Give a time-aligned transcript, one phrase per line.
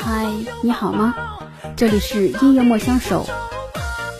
[0.00, 0.26] 嗨，
[0.62, 1.14] 你好吗？
[1.76, 3.28] 这里是音乐莫相守。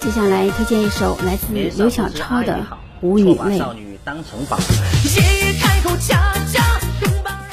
[0.01, 2.55] 接下来推荐一首来自刘小超的
[3.01, 3.61] 《舞女泪》。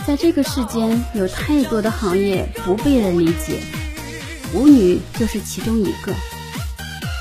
[0.05, 3.59] 在这个世间，有太多的行业不被人理解，
[4.53, 6.13] 舞女就是其中一个。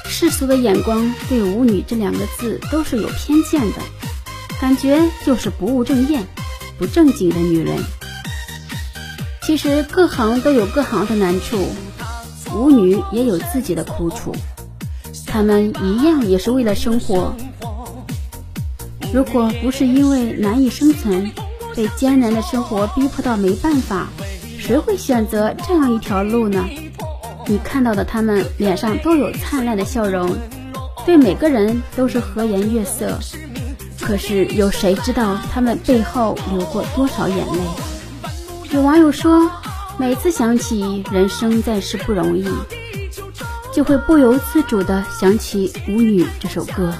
[0.06, 3.78] 世俗的眼光对“舞女”这两个字都是有偏见的，
[4.60, 6.20] 感觉就是不务正业、
[6.78, 7.78] 不正经的女人。
[9.48, 11.56] 其实各行都有各行的难处，
[12.54, 14.30] 舞女也有自己的苦楚，
[15.26, 17.34] 她们一样也是为了生活。
[19.10, 21.32] 如果不是因为难以生存，
[21.74, 24.08] 被艰难的生活逼迫到没办法，
[24.58, 26.66] 谁会选择这样一条路呢？
[27.46, 30.36] 你看到的他们脸上都有灿烂的笑容，
[31.06, 33.18] 对每个人都是和颜悦色。
[33.98, 37.97] 可是有谁知道他们背后流过多少眼泪？
[38.70, 39.50] 有网友说，
[39.96, 42.46] 每次想起人生在世不容易，
[43.72, 46.92] 就会不由自主地想起《舞女》这首歌。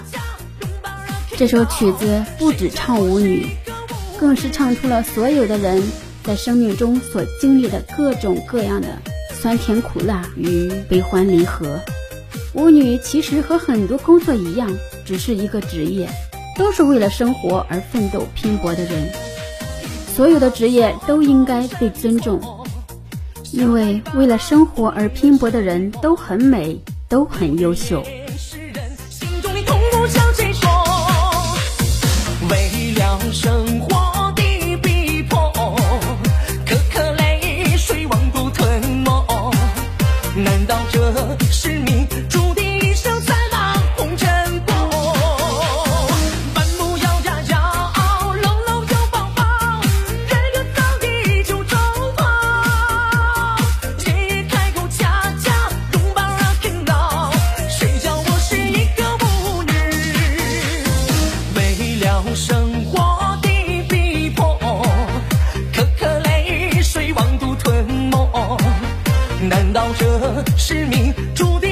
[1.37, 3.47] 这首曲子不止唱舞女，
[4.19, 5.83] 更是唱出了所有的人
[6.25, 8.89] 在生命中所经历的各种各样的
[9.35, 11.79] 酸甜苦辣与悲欢离合。
[12.55, 16.09] 舞女其实和很多工作一样，只是一个职业，
[16.57, 19.28] 都是为了生活而奋斗拼搏的人。
[20.19, 22.41] 所有的职业都应该被尊重，
[23.53, 26.77] 因为为了生活而拼搏的人都很美，
[27.09, 28.03] 都很优秀。
[32.51, 33.97] 为了生活。
[40.37, 42.07] 难道这是命
[69.79, 71.68] 道这是命，注定。